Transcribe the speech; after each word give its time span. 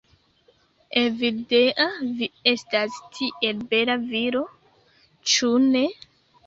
"Evildea, 1.01 1.85
vi 2.23 2.31
estas 2.53 2.99
tiel 3.19 3.63
bela 3.75 4.01
viro, 4.09 4.45
ĉu 5.37 5.55
ne? 5.71 5.89